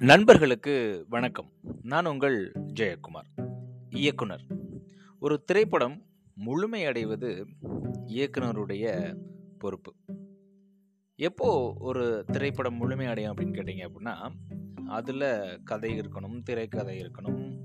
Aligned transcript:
நண்பர்களுக்கு 0.00 1.06
வணக்கம். 1.08 1.52
நான் 1.82 2.06
உங்கள் 2.06 2.52
ஜெயக்குமார் 2.52 3.28
இயக்குனர். 3.90 4.44
ஒரு 5.20 5.44
திரைப்படம் 5.44 6.02
முழுமையடைவது 6.46 7.44
இயக்குனருடைய 8.06 9.14
பொறுப்பு. 9.58 9.94
எப்போ 11.14 11.74
ஒரு 11.78 12.24
திரைப்படம் 12.26 12.80
முழுமையடையும் 12.80 13.32
அப்படின்னு 13.32 13.56
கேட்டிங்க 13.56 13.88
அப்படின்னா 13.88 14.30
அதில் 14.86 15.60
கதை 15.64 16.00
இருக்கணும் 16.00 16.42
திரைக்கதை 16.42 16.98
இருக்கணும் 16.98 17.58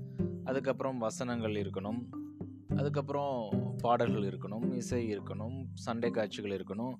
அதுக்கப்புறம் 0.44 0.98
வசனங்கள் 0.98 1.52
இருக்கணும் 1.52 2.00
அதுக்கப்புறம் 2.76 3.52
பாடல்கள் 3.78 4.28
இருக்கணும் 4.28 4.74
இசை 4.74 5.16
இருக்கணும் 5.16 5.64
சண்டை 5.74 6.10
காட்சிகள் 6.10 6.56
இருக்கணும் 6.56 6.94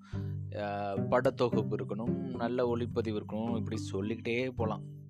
படத்தொகுப்பு 1.11 1.76
இருக்கணும் 1.76 2.14
நல்ல 2.36 2.76
ஒளிப்பதிவு 2.76 3.21
இருக்கணும் 3.21 3.57
இப்படி 3.57 3.76
சொல்லிக்கிட்டே 3.76 4.50
போகலாம் 4.50 5.03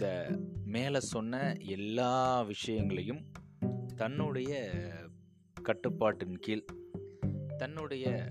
இந்த 0.00 0.38
மேலே 0.64 1.00
சொன்ன 1.00 1.56
எல்லா 1.60 2.42
விஷயங்களையும் 2.42 3.24
தன்னுடைய 3.96 4.70
கட்டுப்பாட்டின் 5.62 6.38
கீழ் 6.38 6.64
தன்னுடைய 7.56 8.28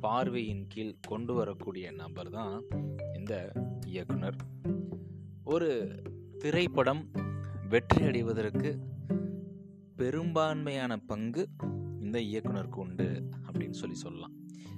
பார்வையின் 0.00 0.66
கீழ் 0.68 0.94
கொண்டு 1.00 1.34
வரக்கூடிய 1.34 1.90
நபர் 1.90 2.30
தான் 2.30 2.64
இந்த 3.14 3.52
இயக்குனர். 3.86 4.36
ஒரு 5.44 6.02
திரைப்படம் 6.38 7.10
வெற்றி 7.68 8.04
அடைவதற்கு 8.04 8.78
பெரும்பான்மையான 9.96 10.96
பங்கு 10.96 11.48
இந்த 12.00 12.18
இயக்குனருக்கு 12.18 12.74
உண்டு 12.74 13.28
அப்படின்னு 13.52 13.70
சொல்லி 13.70 13.96
சொல்லலாம். 13.96 14.32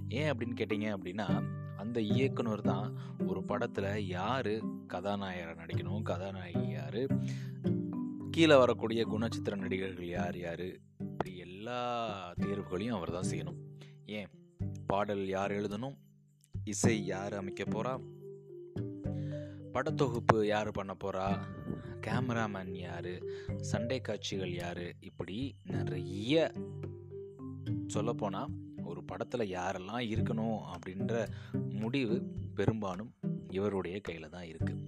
ஏன் 0.08 0.30
அப்படின்னு 0.30 0.60
கேட்டிங்க 0.60 0.98
அப்படின்னா 0.98 1.44
அந்த 1.86 2.00
இயக்குனர் 2.00 2.60
தான் 2.60 2.98
ஒரு 3.26 3.44
படத்தில் 3.44 4.06
யார் 4.06 4.50
கதாநாயகரை 4.88 5.54
நடிக்கணும் 5.54 6.02
கதாநாயகி 6.02 6.68
யார் 6.68 7.06
கீழே 8.30 8.56
வரக்கூடிய 8.56 9.06
குணச்சித்திர 9.06 9.56
நடிகர்கள் 9.56 10.08
யார் 10.08 10.38
யார் 10.38 10.64
இப்படி 10.98 11.36
எல்லா 11.36 11.80
தேர்வுகளையும் 12.32 12.96
அவர் 12.96 13.10
தான் 13.10 13.28
செய்யணும். 13.30 13.58
ஏன்? 14.06 14.28
பாடல் 14.86 15.26
யார் 15.26 15.50
எழுதணும்? 15.50 15.96
இசை 16.64 17.06
யார் 17.06 17.34
அமைக்க 17.34 17.64
போகிறா 17.64 17.94
படத்தொகுப்பு 19.72 20.46
யார் 20.46 20.70
பண்ண 20.70 20.96
போகிறா 21.04 21.38
கேமராமேன் 22.06 22.74
யார்? 22.74 23.12
சண்டை 23.60 24.00
காட்சிகள் 24.00 24.54
யார்? 24.54 24.98
இப்படி 25.00 25.56
நிறைய 25.64 26.52
சொல்லப்போனால் 27.86 28.52
ஒரு 28.86 29.04
படத்தில் 29.04 29.50
யாரெல்லாம் 29.50 30.04
இருக்கணும் 30.14 30.58
அப்படின்ற 30.74 31.26
முடிவு 31.70 32.16
பெரும்பாலும் 32.54 33.12
இவருடைய 33.50 34.00
கையில் 34.00 34.28
தான் 34.28 34.44
இருக்குது 34.44 34.84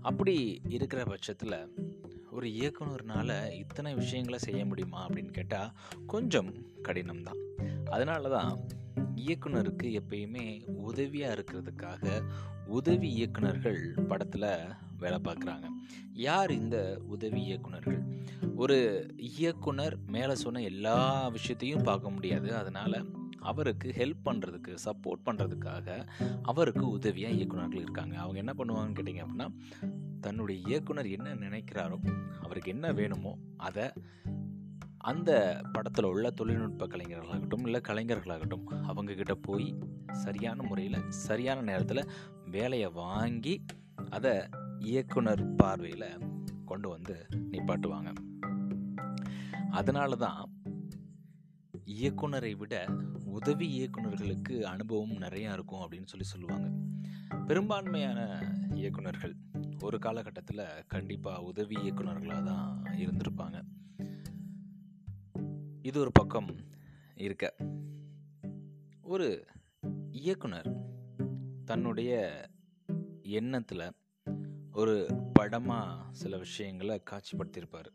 அப்படி 0.00 0.60
இருக்கிற 0.68 1.04
பட்சத்தில் 1.04 1.58
ஒரு 2.30 2.46
இயக்குனர்னால் 2.48 3.52
இத்தனை 3.52 3.94
விஷயங்களை 3.94 4.38
செய்ய 4.38 4.66
முடியுமா 4.66 5.08
அப்படின்னு 5.08 5.30
கேட்டால் 5.30 5.72
கொஞ்சம் 6.06 6.50
கடினம்தான். 6.82 7.40
அதனால 7.90 8.28
தான் 8.28 8.50
இயக்குனருக்கு 9.16 10.00
எப்பயுமே 10.00 10.46
உதவியாக 10.68 11.34
இருக்கிறதுக்காக 11.34 12.22
உதவி 12.66 13.08
இயக்குனர்கள் 13.10 13.80
படத்தில் 14.00 14.48
வேலை 14.98 15.18
பார்க்குறாங்க. 15.24 15.66
யார் 16.12 16.50
இந்த 16.50 17.00
உதவி 17.06 17.40
இயக்குனர்கள்? 17.52 17.98
ஒரு 18.56 19.06
இயக்குனர் 19.16 19.96
மேலே 20.06 20.34
சொன்ன 20.34 20.62
எல்லா 20.62 21.28
விஷயத்தையும் 21.28 21.82
பார்க்க 21.82 22.10
முடியாது. 22.10 22.56
அதனால் 22.56 23.10
அவருக்கு 23.40 23.94
ஹெல்ப் 23.96 24.24
பண்ணுறதுக்கு 24.24 24.76
சப்போர்ட் 24.84 25.26
பண்ணுறதுக்காக 25.26 26.08
அவருக்கு 26.42 26.88
உதவியாக 26.88 27.34
இயக்குனர்கள் 27.34 27.84
இருக்காங்க. 27.84 28.16
அவங்க 28.18 28.38
என்ன 28.38 28.54
பண்ணுவாங்கன்னு 28.58 28.96
கேட்டிங்க 28.98 29.24
அப்படின்னா 29.26 29.48
தன்னுடைய 30.20 30.68
இயக்குனர் 30.68 31.08
என்ன 31.08 31.34
நினைக்கிறாரோ 31.34 31.98
அவருக்கு 32.42 32.70
என்ன 32.70 32.92
வேணுமோ 32.92 33.38
அதை 33.56 33.84
அந்த 35.06 35.30
படத்தில் 35.72 36.04
உள்ள 36.04 36.30
தொழில்நுட்ப 36.30 36.86
கலைஞர்களாகட்டும் 36.86 37.64
இல்லை 37.64 37.80
கலைஞர்களாகட்டும் 37.88 38.64
அவங்கக்கிட்ட 38.88 39.32
போய் 39.32 39.78
சரியான 40.12 40.62
முறையில் 40.62 41.10
சரியான 41.10 41.60
நேரத்தில் 41.60 42.10
வேலையை 42.50 42.88
வாங்கி 42.88 43.64
அதை 44.10 44.32
இயக்குனர் 44.78 45.54
பார்வையில் 45.54 46.08
கொண்டு 46.64 46.88
வந்து 46.88 47.26
நிப்பாட்டுவாங்க. 47.50 48.12
அதனால 49.70 50.16
தான் 50.16 50.50
இயக்குனரை 51.86 52.56
விட 52.56 52.86
உதவி 53.24 53.68
இயக்குனர்களுக்கு 53.78 54.62
அனுபவம் 54.62 55.16
நிறையா 55.18 55.52
இருக்கும் 55.52 55.80
அப்படின்னு 55.80 56.06
சொல்லி 56.06 56.26
சொல்லுவாங்க. 56.26 56.68
பெரும்பான்மையான 57.46 58.20
இயக்குனர்கள் 58.74 59.34
ஒரு 59.80 59.98
காலகட்டத்தில் 59.98 60.66
கண்டிப்பாக 60.86 61.42
உதவி 61.42 61.76
இயக்குனர்களாக 61.76 62.42
தான் 62.42 62.82
இருந்திருப்பாங்க. 62.96 63.58
இது 65.86 66.00
ஒரு 66.00 66.10
பக்கம் 66.12 66.46
இருக்க. 67.14 67.54
ஒரு 69.02 69.46
இயக்குனர் 70.10 70.76
தன்னுடைய 71.64 72.42
எண்ணத்தில் 73.22 73.92
ஒரு 74.72 75.08
படமாக 75.32 76.04
சில 76.12 76.38
விஷயங்களை 76.38 77.02
காட்சிப்படுத்தியிருப்பார். 77.10 77.86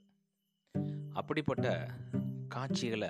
அப்படிப்பட்ட 1.14 1.92
காட்சிகளை 2.48 3.10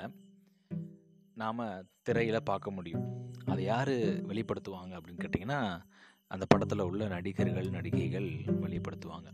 நாம் 1.35 1.87
திரையில் 2.01 2.43
பார்க்க 2.43 2.71
முடியும். 2.71 3.33
அதை 3.45 3.63
யார் 3.63 3.89
வெளிப்படுத்துவாங்க 4.27 4.97
அப்படின்னு 4.97 5.23
கேட்டிங்கன்னா 5.23 5.81
அந்த 6.27 6.45
படத்தில் 6.47 6.79
உள்ள 6.79 7.07
நடிகர்கள் 7.07 7.69
நடிகைகள் 7.69 8.29
வெளிப்படுத்துவாங்க. 8.45 9.31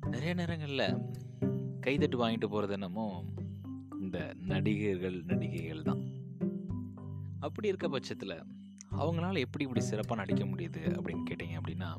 நிறைய 0.00 0.34
நேரங்களில் 0.34 0.96
கைதட்டு 1.80 2.14
வாங்கிட்டு 2.16 2.46
போகிறது 2.46 2.72
என்னமோ 2.72 3.24
இந்த 4.00 4.34
நடிகர்கள் 4.38 5.24
நடிகைகள் 5.24 5.82
தான். 5.82 6.12
அப்படி 7.40 7.68
இருக்க 7.68 7.88
பட்சத்தில் 7.88 8.42
அவங்களால 8.90 9.38
எப்படி 9.38 9.64
இப்படி 9.64 9.80
சிறப்பாக 9.80 10.24
நடிக்க 10.24 10.44
முடியுது 10.44 10.82
அப்படின்னு 10.82 11.22
கேட்டிங்க 11.30 11.60
அப்படின்னா 11.60 11.96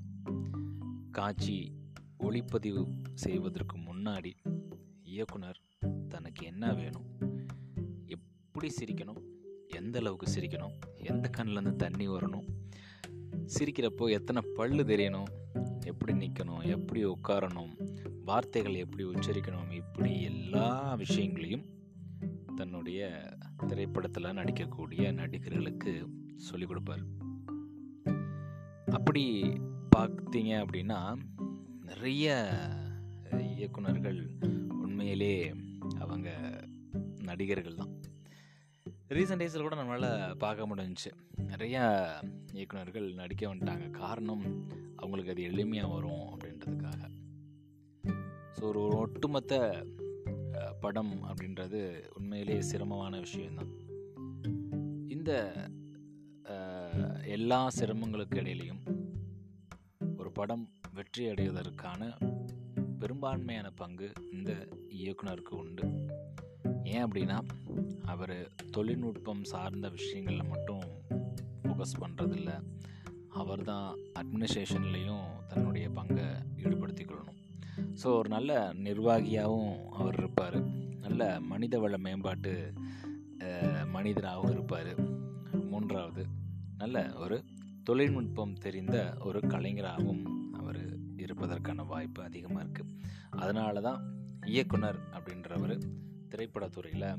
காட்சி 1.12 1.72
ஒளிப்பதிவு 2.19 2.88
செய்வதற்கு 3.13 3.78
முன்னாடி 3.78 4.34
இயக்குனர் 5.03 5.62
தனக்கு 6.09 6.46
என்ன 6.46 6.74
வேணும்? 6.74 7.06
எப்படி 8.06 8.69
சிரிக்கணும்? 8.79 9.22
எந்த 9.68 10.00
அளவுக்கு 10.00 10.31
சிரிக்கணும்? 10.31 10.79
எந்த 10.96 11.29
கண்ணிலேருந்து 11.38 11.75
தண்ணி 11.75 12.08
வரணும்? 12.08 12.47
சிரிக்கிறப்போ 13.59 14.09
எத்தனை 14.09 14.41
பல்லு 14.53 14.84
தெரியணும்? 14.84 15.29
எப்படி 15.85 16.14
நிற்கணும் 16.14 16.66
எப்படி 16.66 17.06
உட்காரணும்? 17.06 17.94
வார்த்தைகள் 18.25 18.74
எப்படி 18.74 19.06
உச்சரிக்கணும்? 19.06 19.72
இப்படி 19.72 20.22
எல்லா 20.22 20.96
விஷயங்களையும் 20.96 21.75
தன்னுடைய 22.57 23.29
திரைப்படத்தில் 23.68 24.34
நடிக்கக்கூடிய 24.34 25.13
நடிகர்களுக்கு 25.13 25.91
சொல்லிக் 26.35 26.68
கொடுப்பார். 26.68 27.03
அப்படி 28.91 29.41
பார்த்தீங்க 29.95 30.53
அப்படின்னா 30.66 31.00
நிறைய 31.85 32.47
இயக்குனர்கள் 33.31 34.19
உண்மையிலே 34.69 35.53
அவங்க 36.00 36.29
நடிகர்கள் 37.22 37.75
தான். 37.75 37.94
ரீசெண்ட் 39.09 39.41
டேஸில் 39.41 39.62
கூட 39.62 39.75
நம்மளால் 39.75 40.38
பார்க்க 40.38 40.67
முடிஞ்சிச்சு. 40.67 41.12
நிறையா 41.47 41.84
இயக்குனர்கள் 42.53 43.13
நடிக்க 43.13 43.56
வந்துட்டாங்க. 43.56 43.90
காரணம் 43.90 44.69
அவங்களுக்கு 44.96 45.31
அது 45.31 45.44
எளிமையாக 45.44 45.94
வரும் 45.94 46.38
அப்படின்றதுக்காக. 46.38 47.09
ஸோ 48.56 48.62
ஒரு 48.62 48.79
ஒட்டுமொத்த 48.79 49.85
படம் 50.87 51.13
அப்படின்றது 51.23 51.79
உண்மையிலேயே 52.17 52.61
சிரமமான 52.61 53.13
விஷயம்தான். 53.19 53.71
இந்த 55.07 55.31
எல்லா 57.35 57.57
சிரமங்களுக்கு 57.78 58.37
இடையிலையும் 58.41 58.84
ஒரு 60.17 60.29
படம் 60.31 60.63
வெற்றி 60.93 61.23
அடைவதற்கான 61.29 62.09
பெரும்பான்மையான 62.99 63.72
பங்கு 63.72 64.11
இந்த 64.31 64.51
இயக்குனருக்கு 65.01 65.53
உண்டு. 65.63 65.84
ஏன் 66.84 67.05
அப்படின்னா 67.05 67.37
அவர் 68.13 68.37
தொழில்நுட்பம் 68.72 69.43
சார்ந்த 69.43 69.90
விஷயங்களில் 69.90 70.51
மட்டும் 70.53 70.85
ஃபோக்கஸ் 71.63 72.01
பண்ணுறதில்ல 72.03 72.53
அவர் 73.41 73.63
தான் 73.63 73.90
அட்மினிஸ்ட்ரேஷன்லேயும் 74.19 75.28
தன்னுடைய 75.47 75.90
பங்கை 75.90 76.29
ஈடுபடுத்திக்கொள்ளணும் 76.63 77.41
ஸோ 78.02 78.08
ஒரு 78.20 78.29
நல்ல 78.29 78.74
நிர்வாகியாகவும் 78.74 79.85
அவர் 80.00 80.18
இருப்பார். 80.18 80.59
நல்ல 81.00 81.40
மனித 81.40 81.79
வள 81.79 81.97
மேம்பாட்டு 81.97 82.74
மனிதனாகவும் 83.91 84.52
இருப்பார். 84.52 84.94
மூன்றாவது 85.72 86.26
நல்ல 86.78 87.14
ஒரு 87.16 87.44
தொழில்நுட்பம் 87.84 88.53
தெரிந்த 88.53 89.18
ஒரு 89.20 89.40
கலைஞராகவும் 89.40 90.24
அவர் 90.53 90.82
இருப்பதற்கான 91.18 91.84
வாய்ப்பு 91.84 92.24
அதிகமாக 92.24 92.66
இருக்குது 92.66 92.94
அதனால 93.29 93.82
தான் 93.82 94.02
இயக்குனர் 94.46 95.00
அப்படின்றவர் 95.12 95.76
திரைப்படத்துறையில் 96.29 97.09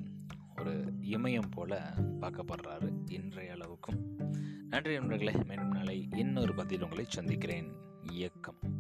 ஒரு 0.61 0.75
இமயம் 1.01 1.51
போல 1.51 1.95
பார்க்கப்படுறாரு 2.21 2.89
இன்றைய 3.07 3.57
அளவுக்கும். 3.57 4.01
நன்றி 4.69 4.95
நண்பர்களே 4.99 5.35
மேலும் 5.47 5.71
நாளை 5.71 6.09
இன்னொரு 6.17 6.55
பதில் 6.55 6.83
உங்களை 6.83 7.05
சந்திக்கிறேன். 7.09 7.71
இயக்கம். 8.13 8.78